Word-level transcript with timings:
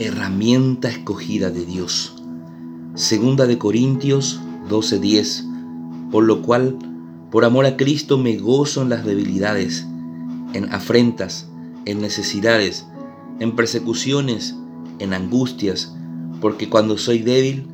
herramienta 0.00 0.88
escogida 0.88 1.50
de 1.50 1.66
Dios. 1.66 2.14
Segunda 2.94 3.46
de 3.46 3.58
Corintios 3.58 4.40
12:10, 4.70 5.44
por 6.10 6.24
lo 6.24 6.40
cual, 6.40 6.78
por 7.30 7.44
amor 7.44 7.66
a 7.66 7.76
Cristo 7.76 8.16
me 8.16 8.38
gozo 8.38 8.80
en 8.80 8.88
las 8.88 9.04
debilidades, 9.04 9.86
en 10.54 10.72
afrentas, 10.72 11.50
en 11.84 12.00
necesidades, 12.00 12.86
en 13.40 13.54
persecuciones, 13.54 14.56
en 15.00 15.12
angustias, 15.12 15.94
porque 16.40 16.70
cuando 16.70 16.96
soy 16.96 17.18
débil, 17.18 17.66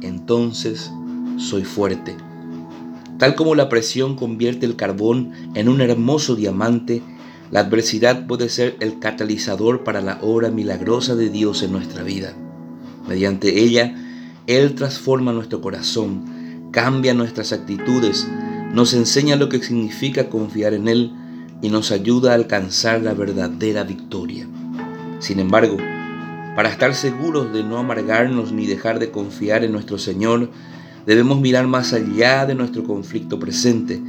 entonces 0.00 0.90
soy 1.36 1.64
fuerte. 1.64 2.16
Tal 3.18 3.34
como 3.34 3.54
la 3.54 3.68
presión 3.68 4.16
convierte 4.16 4.64
el 4.64 4.76
carbón 4.76 5.32
en 5.52 5.68
un 5.68 5.82
hermoso 5.82 6.34
diamante, 6.34 7.02
la 7.54 7.60
adversidad 7.60 8.26
puede 8.26 8.48
ser 8.48 8.76
el 8.80 8.98
catalizador 8.98 9.84
para 9.84 10.00
la 10.00 10.18
obra 10.22 10.50
milagrosa 10.50 11.14
de 11.14 11.28
Dios 11.28 11.62
en 11.62 11.70
nuestra 11.70 12.02
vida. 12.02 12.34
Mediante 13.06 13.60
ella, 13.60 13.94
Él 14.48 14.74
transforma 14.74 15.32
nuestro 15.32 15.60
corazón, 15.60 16.70
cambia 16.72 17.14
nuestras 17.14 17.52
actitudes, 17.52 18.26
nos 18.72 18.92
enseña 18.92 19.36
lo 19.36 19.48
que 19.48 19.62
significa 19.62 20.28
confiar 20.28 20.74
en 20.74 20.88
Él 20.88 21.12
y 21.62 21.68
nos 21.68 21.92
ayuda 21.92 22.32
a 22.32 22.34
alcanzar 22.34 23.02
la 23.02 23.14
verdadera 23.14 23.84
victoria. 23.84 24.48
Sin 25.20 25.38
embargo, 25.38 25.76
para 26.56 26.70
estar 26.70 26.92
seguros 26.92 27.52
de 27.52 27.62
no 27.62 27.78
amargarnos 27.78 28.50
ni 28.50 28.66
dejar 28.66 28.98
de 28.98 29.12
confiar 29.12 29.62
en 29.62 29.70
nuestro 29.70 29.98
Señor, 29.98 30.50
debemos 31.06 31.40
mirar 31.40 31.68
más 31.68 31.92
allá 31.92 32.46
de 32.46 32.56
nuestro 32.56 32.82
conflicto 32.82 33.38
presente 33.38 34.02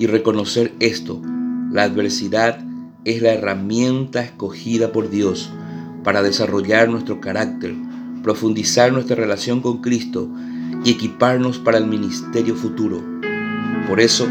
y 0.00 0.08
reconocer 0.08 0.72
esto. 0.80 1.22
La 1.70 1.84
adversidad 1.84 2.67
es 3.04 3.22
la 3.22 3.32
herramienta 3.32 4.22
escogida 4.22 4.92
por 4.92 5.10
Dios 5.10 5.50
para 6.04 6.22
desarrollar 6.22 6.88
nuestro 6.88 7.20
carácter, 7.20 7.74
profundizar 8.22 8.92
nuestra 8.92 9.16
relación 9.16 9.60
con 9.60 9.80
Cristo 9.80 10.28
y 10.84 10.90
equiparnos 10.90 11.58
para 11.58 11.78
el 11.78 11.86
ministerio 11.86 12.54
futuro. 12.54 13.02
Por 13.88 14.00
eso, 14.00 14.26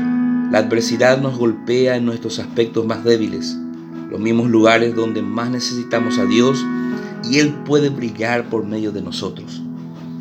la 0.52 0.60
adversidad 0.60 1.22
nos 1.22 1.38
golpea 1.38 1.96
en 1.98 2.06
nuestros 2.06 2.40
aspectos 2.40 2.86
más 2.86 3.04
débiles, 3.04 3.58
los 4.10 4.20
mismos 4.20 4.50
lugares 4.50 4.96
donde 4.96 5.22
más 5.22 5.50
necesitamos 5.50 6.18
a 6.20 6.26
Dios 6.26 6.66
y 7.30 7.40
Él 7.40 7.54
puede 7.66 7.90
brillar 7.90 8.50
por 8.50 8.66
medio 8.66 8.92
de 8.92 9.02
nosotros. 9.02 9.62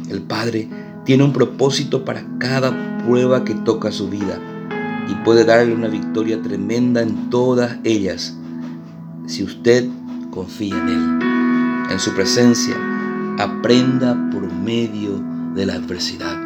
El 0.09 0.23
Padre 0.23 0.69
tiene 1.05 1.25
un 1.25 1.33
propósito 1.33 2.05
para 2.05 2.25
cada 2.39 2.99
prueba 3.05 3.45
que 3.45 3.55
toca 3.55 3.93
su 3.93 4.09
vida 4.09 4.41
y 5.09 5.15
puede 5.25 5.45
darle 5.45 5.75
una 5.75 5.89
victoria 5.89 6.41
tremenda 6.43 7.03
en 7.03 7.31
todas 7.31 7.79
ellas 7.85 8.37
si 9.27 9.45
usted 9.45 9.89
confía 10.31 10.77
en 10.77 10.89
Él. 10.89 11.19
En 11.91 12.01
su 12.01 12.15
presencia, 12.15 12.75
aprenda 13.39 14.31
por 14.31 14.53
medio 14.53 15.23
de 15.55 15.67
la 15.67 15.75
adversidad. 15.75 16.37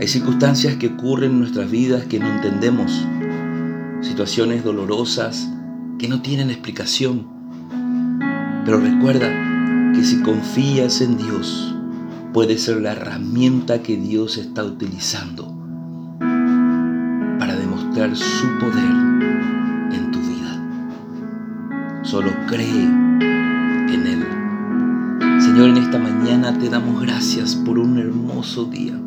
Hay 0.00 0.08
circunstancias 0.08 0.76
que 0.76 0.88
ocurren 0.88 1.32
en 1.32 1.40
nuestras 1.40 1.70
vidas 1.70 2.04
que 2.06 2.18
no 2.18 2.28
entendemos, 2.28 3.06
situaciones 4.02 4.64
dolorosas 4.64 5.48
que 5.98 6.08
no 6.08 6.20
tienen 6.22 6.50
explicación 6.50 7.36
pero 8.66 8.80
recuerda 8.80 9.92
que 9.94 10.04
si 10.04 10.20
confías 10.22 11.00
en 11.00 11.16
Dios, 11.16 11.72
puede 12.32 12.58
ser 12.58 12.82
la 12.82 12.92
herramienta 12.92 13.80
que 13.80 13.96
Dios 13.96 14.38
está 14.38 14.64
utilizando 14.64 15.54
su 17.96 18.58
poder 18.58 18.84
en 19.90 20.10
tu 20.12 20.18
vida. 20.18 22.02
Solo 22.02 22.30
cree 22.46 22.82
en 22.84 24.06
Él. 24.06 25.40
Señor, 25.40 25.70
en 25.70 25.78
esta 25.78 25.98
mañana 25.98 26.58
te 26.58 26.68
damos 26.68 27.00
gracias 27.00 27.54
por 27.54 27.78
un 27.78 27.98
hermoso 27.98 28.66
día. 28.66 29.00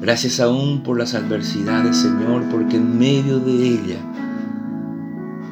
Gracias 0.00 0.40
aún 0.40 0.82
por 0.82 0.98
las 0.98 1.12
adversidades, 1.12 1.98
Señor, 1.98 2.44
porque 2.50 2.76
en 2.76 2.98
medio 2.98 3.40
de 3.40 3.52
ella 3.52 4.00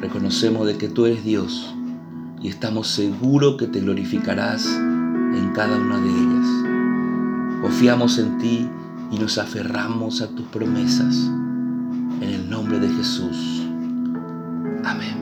reconocemos 0.01 0.67
de 0.67 0.78
que 0.78 0.89
tú 0.89 1.05
eres 1.05 1.22
Dios 1.22 1.75
y 2.41 2.49
estamos 2.49 2.89
seguros 2.89 3.57
que 3.59 3.67
te 3.67 3.81
glorificarás 3.81 4.65
en 4.65 5.53
cada 5.55 5.77
una 5.77 5.99
de 6.01 6.09
ellas. 6.09 7.61
Confiamos 7.61 8.17
en 8.17 8.39
ti 8.39 8.67
y 9.11 9.19
nos 9.19 9.37
aferramos 9.37 10.22
a 10.22 10.28
tus 10.28 10.47
promesas. 10.47 11.31
De 12.81 12.89
Jesús. 12.89 13.61
Amén. 14.85 15.20